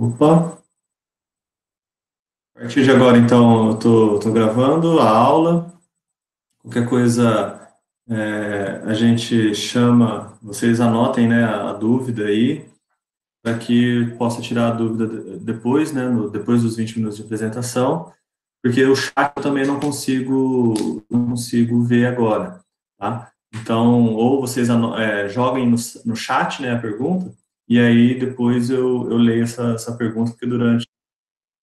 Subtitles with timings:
[0.00, 0.58] Opa.
[2.56, 5.78] A partir de agora, então, eu tô, tô gravando a aula.
[6.62, 7.70] Qualquer coisa
[8.08, 12.66] é, a gente chama, vocês anotem né, a, dúvida aí,
[13.44, 18.10] para que possa tirar a dúvida depois, né, no, depois dos 20 minutos de apresentação,
[18.62, 22.64] porque o chat eu também não consigo, não consigo ver agora,
[22.98, 23.30] tá?
[23.54, 25.76] Então, ou vocês é, joguem no,
[26.06, 27.34] no chat né, a pergunta,
[27.70, 30.88] e aí depois eu, eu leio essa, essa pergunta, porque durante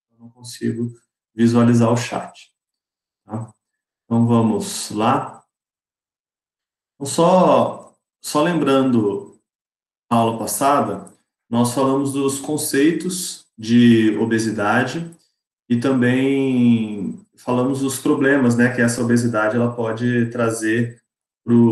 [0.09, 0.93] eu não consigo
[1.35, 2.49] visualizar o chat.
[3.25, 3.53] Tá?
[4.05, 5.43] Então vamos lá.
[6.95, 9.37] Então, só, só lembrando
[10.09, 11.13] a aula passada,
[11.49, 15.13] nós falamos dos conceitos de obesidade
[15.67, 21.03] e também falamos dos problemas né, que essa obesidade ela pode trazer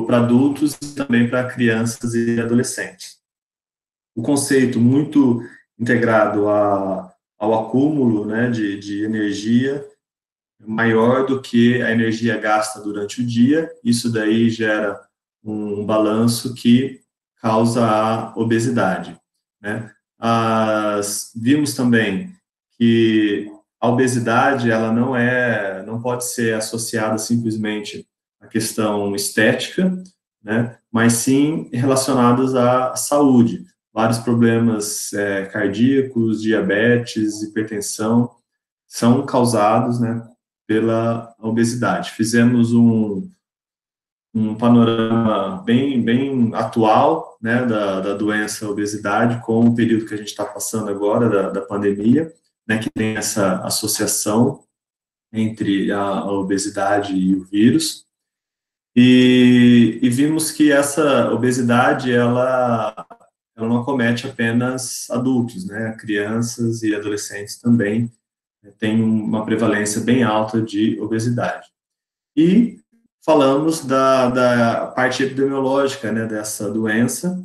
[0.05, 3.23] para adultos e também para crianças e adolescentes
[4.15, 5.43] o conceito muito
[5.77, 9.85] integrado a, ao acúmulo né, de, de energia
[10.65, 13.69] maior do que a energia gasta durante o dia.
[13.83, 14.99] Isso daí gera
[15.43, 17.01] um balanço que
[17.41, 19.19] causa a obesidade.
[19.61, 19.91] Né?
[20.17, 22.33] As, vimos também
[22.77, 28.07] que a obesidade ela não é, não pode ser associada simplesmente
[28.39, 29.95] à questão estética,
[30.41, 30.77] né?
[30.91, 38.29] mas sim relacionadas à saúde vários problemas é, cardíacos, diabetes, hipertensão,
[38.85, 40.21] são causados né,
[40.67, 42.11] pela obesidade.
[42.11, 43.31] Fizemos um,
[44.33, 50.17] um panorama bem, bem atual né, da, da doença obesidade com o período que a
[50.17, 52.33] gente está passando agora, da, da pandemia,
[52.67, 54.61] né, que tem essa associação
[55.31, 58.03] entre a, a obesidade e o vírus.
[58.93, 63.05] E, e, vimos que essa obesidade, ela
[63.55, 65.95] ela não acomete apenas adultos, né?
[65.99, 68.11] Crianças e adolescentes também
[68.61, 71.67] né, têm uma prevalência bem alta de obesidade.
[72.35, 72.79] E
[73.23, 77.41] falamos da, da parte epidemiológica né, dessa doença,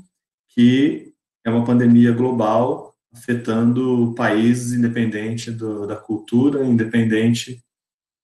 [0.48, 1.12] que
[1.44, 7.62] é uma pandemia global afetando países independente do, da cultura, independente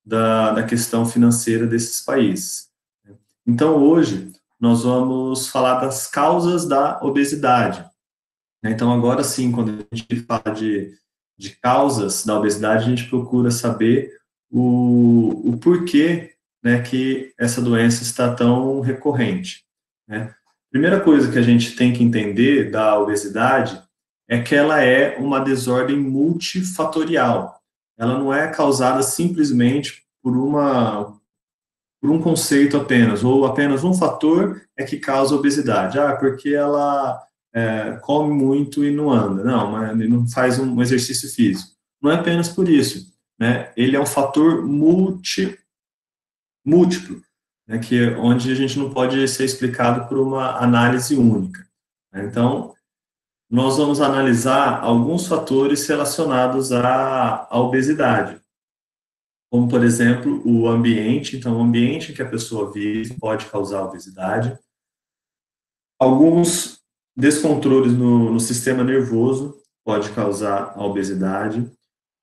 [0.05, 2.69] da, da questão financeira desses países.
[3.47, 7.85] Então, hoje, nós vamos falar das causas da obesidade.
[8.63, 8.71] Né?
[8.71, 10.95] Então, agora sim, quando a gente fala de,
[11.39, 14.13] de causas da obesidade, a gente procura saber
[14.51, 19.65] o, o porquê né, que essa doença está tão recorrente.
[20.09, 20.35] Né?
[20.71, 23.81] Primeira coisa que a gente tem que entender da obesidade
[24.29, 27.61] é que ela é uma desordem multifatorial.
[27.99, 31.16] Ela não é causada simplesmente por uma
[32.07, 35.99] por um conceito apenas, ou apenas um fator é que causa obesidade.
[35.99, 37.21] Ah, porque ela
[37.53, 39.43] é, come muito e não anda.
[39.43, 41.73] Não, mas não faz um exercício físico.
[42.01, 43.13] Não é apenas por isso.
[43.37, 43.73] Né?
[43.77, 45.59] Ele é um fator multi,
[46.65, 47.21] múltiplo,
[47.67, 47.79] né?
[47.79, 51.67] que é onde a gente não pode ser explicado por uma análise única.
[52.13, 52.25] Né?
[52.25, 52.73] Então,
[53.51, 58.41] nós vamos analisar alguns fatores relacionados à, à obesidade
[59.51, 61.37] como, por exemplo, o ambiente.
[61.37, 64.59] Então, o ambiente que a pessoa vive pode causar obesidade.
[65.99, 66.81] Alguns
[67.17, 71.71] descontroles no, no sistema nervoso pode causar a obesidade.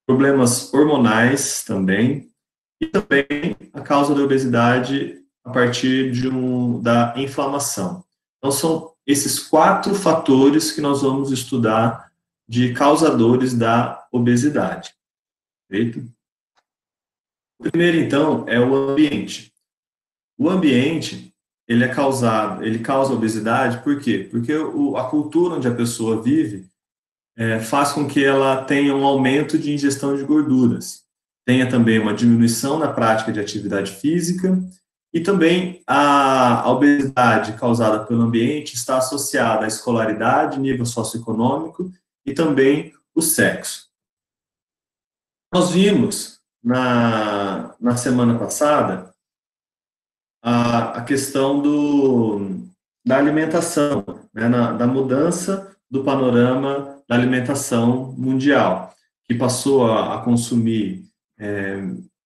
[0.06, 2.30] Problemas hormonais também.
[2.82, 8.04] E também a causa da obesidade a partir de um, da inflamação.
[8.38, 12.12] Então, são esses quatro fatores que nós vamos estudar
[12.48, 14.94] de causadores da obesidade.
[15.70, 16.06] Perfeito?
[17.63, 19.53] O primeiro, então, é o ambiente.
[20.38, 21.34] O ambiente,
[21.66, 24.28] ele é causado, ele causa obesidade, por quê?
[24.29, 26.68] Porque o, a cultura onde a pessoa vive
[27.38, 31.03] é, faz com que ela tenha um aumento de ingestão de gorduras,
[31.46, 34.62] tenha também uma diminuição na prática de atividade física
[35.13, 41.90] e também a, obesidade causada pelo ambiente está associada à escolaridade, nível socioeconômico
[42.25, 43.88] e também o sexo.
[45.54, 49.13] Nós vimos na, na semana passada
[50.42, 52.68] a, a questão do,
[53.06, 58.94] da alimentação, né, na, da mudança do panorama da alimentação mundial,
[59.25, 61.06] que passou a, a consumir
[61.39, 61.81] é,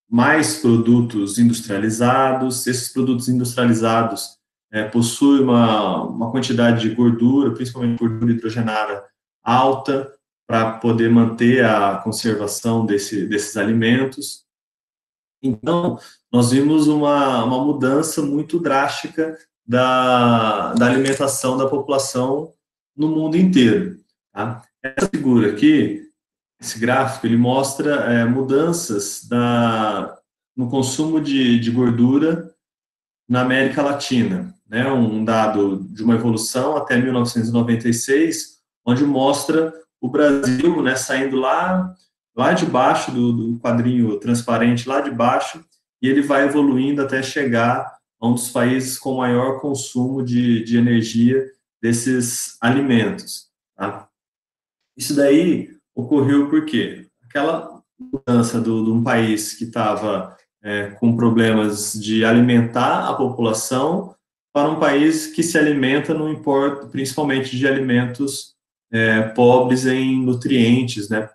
[0.09, 4.37] mais produtos industrializados, esses produtos industrializados
[4.71, 9.03] é, possuem uma, uma quantidade de gordura, principalmente gordura hidrogenada
[9.43, 10.11] alta,
[10.47, 14.45] para poder manter a conservação desse, desses alimentos.
[15.43, 15.99] Então,
[16.31, 22.53] nós vimos uma, uma mudança muito drástica da, da alimentação da população
[22.95, 23.99] no mundo inteiro.
[24.33, 24.63] Tá?
[24.81, 26.07] Essa figura aqui
[26.59, 30.17] esse gráfico ele mostra é, mudanças da,
[30.55, 32.51] no consumo de, de gordura
[33.29, 34.89] na América Latina, né?
[34.91, 41.95] Um dado de uma evolução até 1996, onde mostra o Brasil, né, saindo lá
[42.37, 45.65] lá de baixo do, do quadrinho transparente, lá de baixo,
[45.99, 50.77] e ele vai evoluindo até chegar a um dos países com maior consumo de, de
[50.77, 51.43] energia
[51.81, 53.47] desses alimentos.
[53.75, 54.07] Tá?
[54.95, 62.23] Isso daí ocorreu porque aquela mudança de um país que estava é, com problemas de
[62.23, 64.15] alimentar a população
[64.53, 68.56] para um país que se alimenta, não importa, principalmente de alimentos
[68.91, 71.29] é, pobres em nutrientes, né,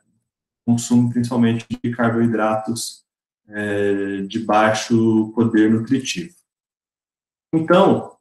[0.66, 3.04] consumo principalmente de carboidratos
[3.48, 6.34] é, de baixo poder nutritivo.
[7.54, 8.16] Então,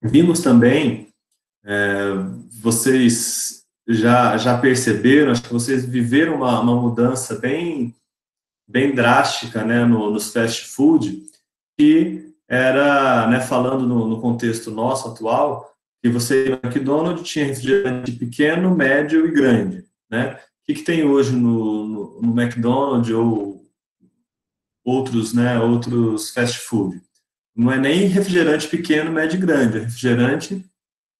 [0.00, 1.08] vimos também,
[1.64, 2.12] é,
[2.60, 7.94] vocês já, já perceberam, acho que vocês viveram uma, uma mudança bem,
[8.68, 11.24] bem drástica né, no, nos fast food,
[11.76, 15.71] que era, né, falando no, no contexto nosso atual,
[16.02, 20.34] que você, McDonald's tinha refrigerante pequeno, médio e grande, né?
[20.34, 23.64] O que, que tem hoje no, no, no, McDonald's ou
[24.84, 27.00] outros, né, outros fast food?
[27.54, 30.64] Não é nem refrigerante pequeno, médio e grande, é refrigerante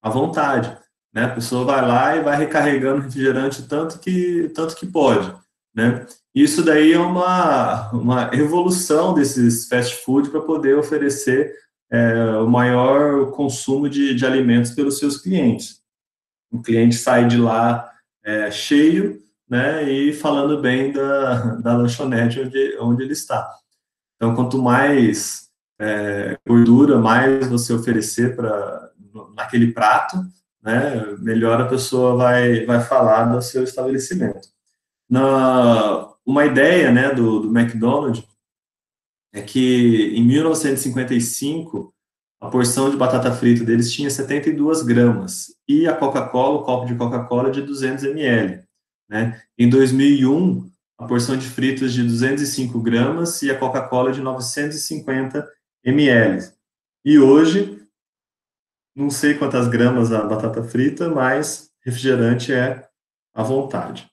[0.03, 0.77] à vontade.
[1.13, 1.25] Né?
[1.25, 5.33] A pessoa vai lá e vai recarregando refrigerante tanto que, tanto que pode.
[5.75, 6.07] Né?
[6.35, 11.55] Isso daí é uma, uma evolução desses fast food para poder oferecer
[11.93, 15.83] é, o maior consumo de, de alimentos pelos seus clientes.
[16.51, 17.87] O cliente sai de lá
[18.25, 23.47] é, cheio, né, e falando bem da, da lanchonete onde, onde ele está.
[24.17, 28.91] Então, quanto mais é, gordura, mais você oferecer para
[29.37, 30.17] naquele prato,
[30.63, 34.49] né, melhor a pessoa vai, vai falar do seu estabelecimento.
[35.11, 38.25] Na, uma ideia né, do, do McDonald's
[39.33, 41.93] é que em 1955
[42.41, 46.97] a porção de batata frita deles tinha 72 gramas e a Coca-Cola, o copo de
[46.97, 48.63] Coca-Cola de 200 ml.
[49.09, 49.41] Né?
[49.57, 50.69] Em 2001,
[50.99, 55.49] a porção de fritas de 205 gramas e a Coca-Cola de 950
[55.85, 56.53] ml.
[57.05, 57.81] E hoje,
[58.95, 62.87] não sei quantas gramas a batata frita, mas refrigerante é
[63.35, 64.12] à vontade.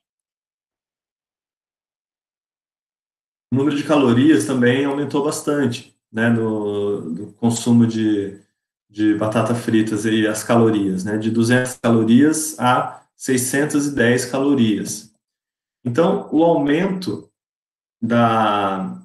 [3.52, 8.40] O número de calorias também aumentou bastante, né, no, do consumo de,
[8.88, 15.12] de batata fritas e as calorias, né, de 200 calorias a 610 calorias.
[15.84, 17.28] Então, o aumento
[18.00, 18.96] da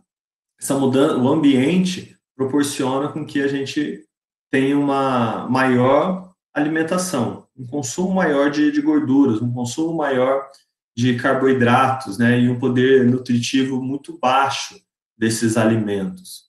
[0.59, 4.05] essa mudança, o ambiente proporciona com que a gente
[4.49, 10.49] tenha uma maior alimentação, um consumo maior de, de gorduras, um consumo maior
[10.95, 14.79] de carboidratos, né, e um poder nutritivo muito baixo
[15.17, 16.45] desses alimentos.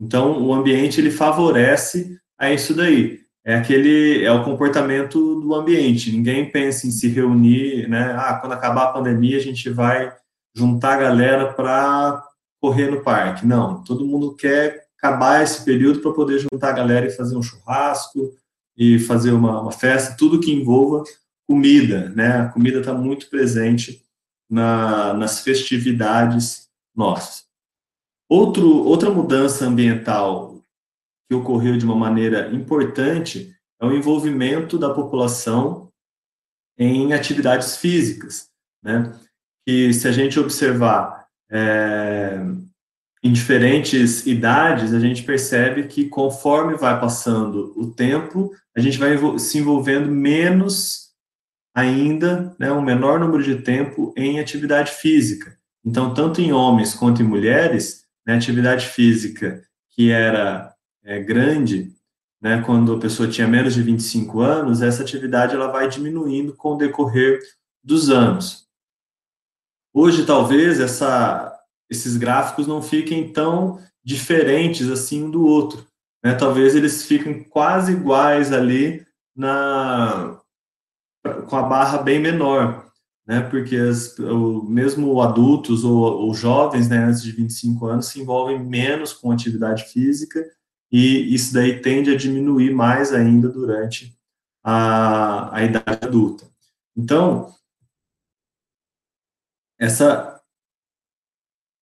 [0.00, 3.18] Então, o ambiente ele favorece a isso daí
[3.48, 6.12] é aquele é o comportamento do ambiente.
[6.12, 8.14] Ninguém pensa em se reunir, né?
[8.14, 10.12] Ah, quando acabar a pandemia a gente vai
[10.54, 12.22] juntar a galera para
[12.60, 13.46] correr no parque.
[13.46, 17.42] Não, todo mundo quer acabar esse período para poder juntar a galera e fazer um
[17.42, 18.34] churrasco
[18.76, 21.02] e fazer uma, uma festa, tudo que envolva
[21.48, 22.42] comida, né?
[22.42, 24.04] A comida está muito presente
[24.50, 27.46] na, nas festividades nossas.
[28.28, 30.62] Outro, outra mudança ambiental
[31.26, 35.90] que ocorreu de uma maneira importante é o envolvimento da população
[36.78, 38.50] em atividades físicas,
[38.82, 39.18] né?
[39.66, 42.40] Que se a gente observar é,
[43.22, 49.16] em diferentes idades, a gente percebe que conforme vai passando o tempo, a gente vai
[49.38, 51.07] se envolvendo menos
[51.74, 55.56] ainda, né, um menor número de tempo em atividade física.
[55.84, 61.92] Então, tanto em homens quanto em mulheres, né, atividade física que era é, grande,
[62.40, 66.74] né, quando a pessoa tinha menos de 25 anos, essa atividade ela vai diminuindo com
[66.74, 67.40] o decorrer
[67.82, 68.66] dos anos.
[69.92, 71.52] Hoje, talvez, essa,
[71.90, 75.86] esses gráficos não fiquem tão diferentes assim um do outro.
[76.22, 76.34] Né?
[76.34, 80.40] Talvez eles fiquem quase iguais ali na,
[81.42, 82.86] com a barra bem menor,
[83.26, 83.40] né?
[83.42, 88.62] porque as, o, mesmo adultos ou, ou jovens né, antes de 25 anos se envolvem
[88.62, 90.44] menos com atividade física
[90.90, 94.16] e isso daí tende a diminuir mais ainda durante
[94.64, 96.46] a, a idade adulta.
[96.96, 97.54] Então,
[99.78, 100.40] essa,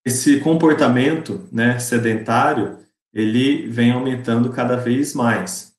[0.05, 5.76] esse comportamento né, sedentário, ele vem aumentando cada vez mais.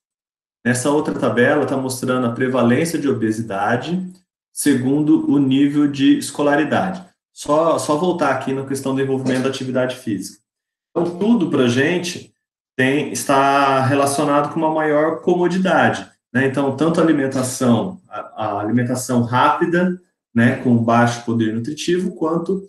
[0.68, 4.06] Nessa outra tabela está mostrando a prevalência de obesidade
[4.52, 7.02] segundo o nível de escolaridade.
[7.32, 10.42] só, só voltar aqui na questão do envolvimento da atividade física.
[10.90, 12.34] Então, tudo para a gente
[12.76, 16.06] tem, está relacionado com uma maior comodidade.
[16.30, 16.46] Né?
[16.46, 19.98] Então, tanto a alimentação, a, a, alimentação rápida,
[20.34, 22.68] né, com baixo poder nutritivo, quanto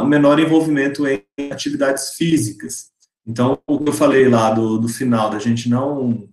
[0.00, 2.86] o menor envolvimento em atividades físicas.
[3.26, 6.32] Então, o que eu falei lá do, do final, da gente não,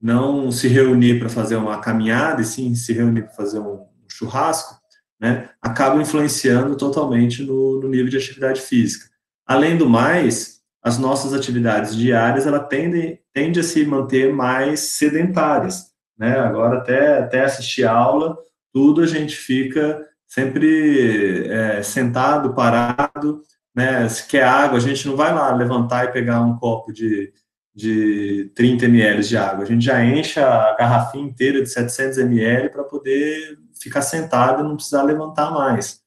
[0.00, 4.80] não se reunir para fazer uma caminhada, e sim se reunir para fazer um churrasco,
[5.20, 9.10] né, acaba influenciando totalmente no, no nível de atividade física.
[9.46, 15.90] Além do mais, as nossas atividades diárias, ela tende, tende a se manter mais sedentárias,
[16.18, 18.38] né, agora até, até assistir aula,
[18.72, 23.42] tudo a gente fica sempre é, sentado, parado,
[23.74, 27.32] né, se quer água, a gente não vai lá levantar e pegar um copo de,
[27.74, 32.70] de 30 ml de água, a gente já enche a garrafinha inteira de 700 ml
[32.70, 36.00] para poder ficar sentado e não precisar levantar mais.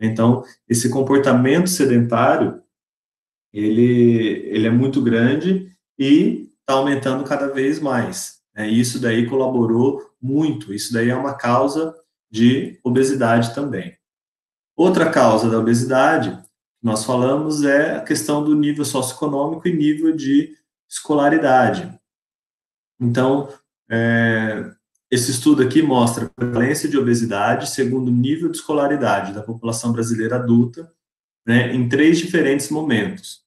[0.00, 2.62] Então, esse comportamento sedentário,
[3.52, 8.40] ele, ele é muito grande e está aumentando cada vez mais.
[8.54, 8.68] Né?
[8.68, 11.94] Isso daí colaborou muito, isso daí é uma causa
[12.30, 13.96] de obesidade também.
[14.76, 16.38] Outra causa da obesidade
[16.82, 20.56] nós falamos é a questão do nível socioeconômico e nível de
[20.90, 21.98] escolaridade.
[23.00, 23.48] Então,
[23.88, 24.72] é,
[25.10, 29.92] esse estudo aqui mostra a prevalência de obesidade segundo o nível de escolaridade da população
[29.92, 30.92] brasileira adulta,
[31.46, 33.40] né, em três diferentes momentos.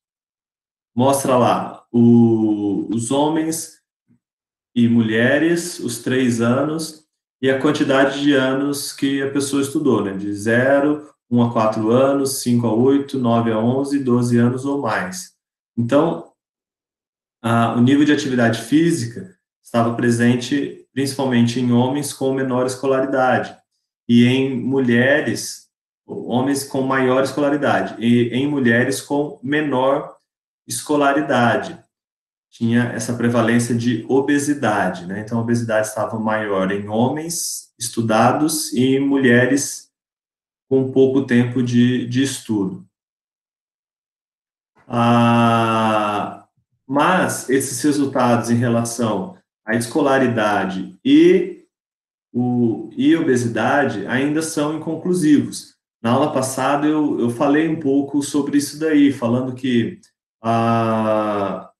[0.96, 3.82] Mostra lá o, os homens
[4.76, 7.04] e mulheres, os três anos,
[7.42, 11.92] e a quantidade de anos que a pessoa estudou, né, de 0, 1 a 4
[11.92, 15.34] anos, 5 a 8, 9 a 11, 12 anos ou mais.
[15.78, 16.33] Então,
[17.44, 23.56] a, o nível de atividade física estava presente principalmente em homens com menor escolaridade
[24.08, 25.68] e em mulheres,
[26.06, 30.16] homens com maior escolaridade e em mulheres com menor
[30.66, 31.78] escolaridade.
[32.50, 35.22] Tinha essa prevalência de obesidade, né?
[35.22, 39.92] Então, a obesidade estava maior em homens estudados e em mulheres
[40.70, 42.86] com pouco tempo de, de estudo.
[44.88, 46.33] Ah,
[46.94, 49.36] mas esses resultados em relação
[49.66, 51.66] a escolaridade e,
[52.32, 55.74] o, e obesidade ainda são inconclusivos.
[56.04, 60.00] Na aula passada eu, eu falei um pouco sobre isso daí, falando que
[60.40, 61.72] a,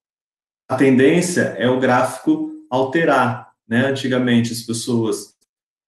[0.68, 3.52] a tendência é o gráfico alterar.
[3.68, 3.86] Né?
[3.86, 5.36] Antigamente as pessoas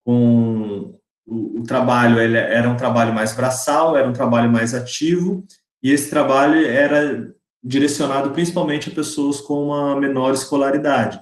[0.05, 0.95] com
[1.27, 5.45] o, o trabalho era um trabalho mais braçal, era um trabalho mais ativo,
[5.83, 7.35] e esse trabalho era
[7.67, 11.21] direcionado principalmente a pessoas com uma menor escolaridade.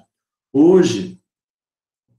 [0.52, 1.18] Hoje,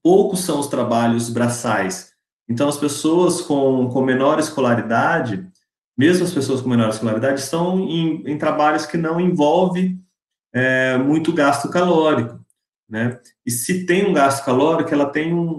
[0.01, 2.12] poucos são os trabalhos braçais.
[2.50, 5.48] Então, as pessoas com, com menor escolaridade,
[5.96, 10.03] mesmo as pessoas com menor escolaridade, estão em, em trabalhos que não envolvem
[10.51, 12.44] é, muito gasto calórico.
[12.89, 13.20] Né?
[13.46, 15.50] E se tem um gasto calórico, ela tem um,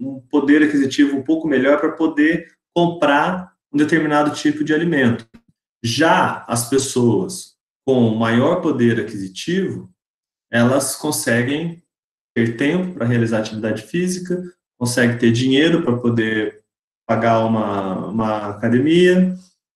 [0.00, 5.28] um poder aquisitivo um pouco melhor para poder comprar um determinado tipo de alimento.
[5.82, 7.49] Já as pessoas
[7.90, 9.90] com maior poder aquisitivo,
[10.48, 11.82] elas conseguem
[12.32, 14.40] ter tempo para realizar atividade física,
[14.78, 16.62] consegue ter dinheiro para poder
[17.04, 19.34] pagar uma, uma academia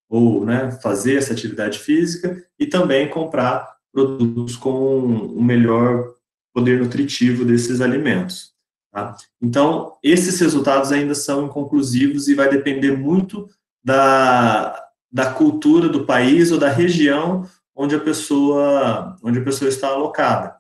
[0.09, 6.15] ou né, fazer essa atividade física e também comprar produtos com um melhor
[6.55, 8.53] poder nutritivo desses alimentos.
[8.93, 9.17] Tá?
[9.43, 13.49] Então, esses resultados ainda são inconclusivos e vai depender muito
[13.85, 14.81] da,
[15.11, 20.57] da cultura do país ou da região onde a pessoa, onde a pessoa está alocada.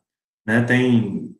[0.46, 0.62] Né?
[0.62, 1.34] Tem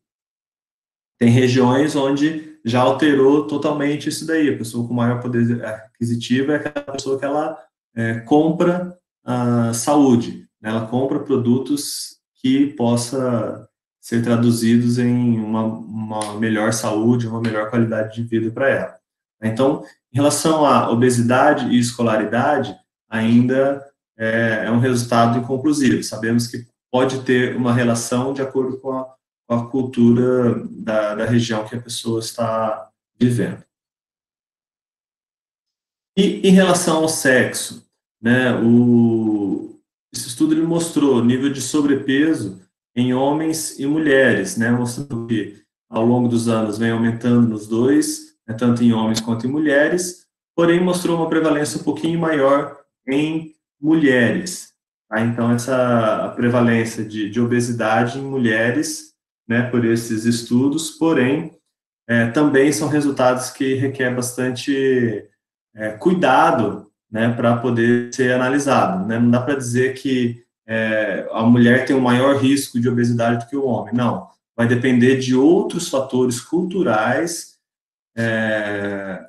[1.18, 4.52] tem regiões onde já alterou totalmente isso daí.
[4.52, 7.58] A pessoa com maior poder aquisitivo é aquela pessoa que ela
[7.94, 10.70] é, compra a saúde, né?
[10.70, 13.68] ela compra produtos que possa
[14.00, 18.98] ser traduzidos em uma, uma melhor saúde, uma melhor qualidade de vida para ela.
[19.42, 22.76] Então, em relação à obesidade e escolaridade,
[23.08, 23.82] ainda
[24.16, 26.02] é, é um resultado inconclusivo.
[26.02, 29.14] Sabemos que pode ter uma relação de acordo com a
[29.46, 33.62] com a cultura da, da região que a pessoa está vivendo.
[36.16, 37.86] E em relação ao sexo,
[38.22, 39.78] né, o,
[40.12, 42.60] esse estudo ele mostrou nível de sobrepeso
[42.96, 48.36] em homens e mulheres, né, mostrando que ao longo dos anos vem aumentando nos dois,
[48.46, 53.53] né, tanto em homens quanto em mulheres, porém mostrou uma prevalência um pouquinho maior em
[53.84, 54.72] mulheres.
[55.08, 55.20] Tá?
[55.20, 59.12] Então, essa prevalência de, de obesidade em mulheres
[59.46, 61.52] né, por esses estudos, porém,
[62.08, 65.28] é, também são resultados que requer bastante
[65.76, 69.06] é, cuidado né, para poder ser analisado.
[69.06, 69.18] Né?
[69.18, 73.50] Não dá para dizer que é, a mulher tem um maior risco de obesidade do
[73.50, 73.92] que o homem.
[73.92, 74.26] Não,
[74.56, 77.58] vai depender de outros fatores culturais
[78.16, 79.22] é,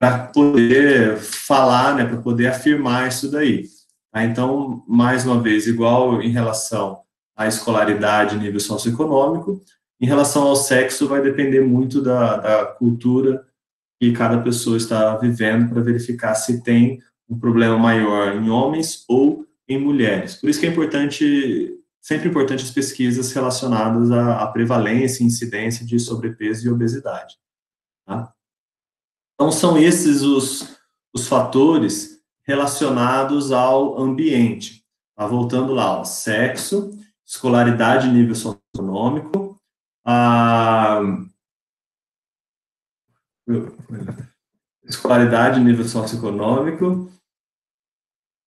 [0.00, 3.66] para poder falar, né, para poder afirmar isso daí.
[4.10, 4.24] Tá?
[4.24, 7.02] Então, mais uma vez, igual em relação
[7.36, 9.60] à escolaridade nível socioeconômico,
[10.00, 13.44] em relação ao sexo, vai depender muito da, da cultura
[14.00, 19.46] que cada pessoa está vivendo para verificar se tem um problema maior em homens ou
[19.68, 20.34] em mulheres.
[20.36, 25.84] Por isso que é importante, sempre importante as pesquisas relacionadas à, à prevalência e incidência
[25.84, 27.36] de sobrepeso e obesidade.
[28.06, 28.32] Tá?
[29.40, 30.78] Então, são esses os,
[31.14, 34.84] os fatores relacionados ao ambiente.
[35.16, 35.26] Tá?
[35.26, 36.90] Voltando lá, ó, sexo,
[37.26, 39.58] escolaridade nível socioeconômico,
[40.04, 41.00] a
[44.84, 47.10] escolaridade nível socioeconômico,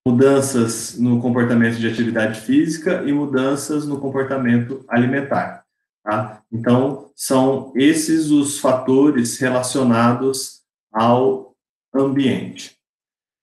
[0.06, 5.66] mudanças no comportamento de atividade física e mudanças no comportamento alimentar.
[6.04, 6.40] Tá?
[6.52, 10.62] Então, são esses os fatores relacionados
[10.94, 11.56] ao
[11.92, 12.78] ambiente.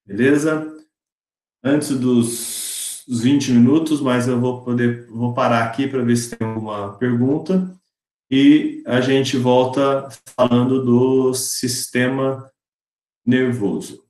[0.06, 0.78] Beleza?
[1.64, 6.36] Antes dos, dos 20 minutos, mas eu vou poder vou parar aqui para ver se
[6.36, 7.78] tem alguma pergunta
[8.32, 12.50] e a gente volta falando do sistema
[13.26, 14.10] nervoso.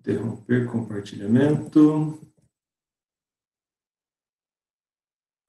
[0.00, 2.20] Interromper compartilhamento.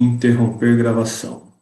[0.01, 1.52] Interromper gravação.